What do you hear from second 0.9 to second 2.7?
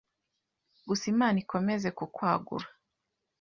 Imana ikomeze kukwagura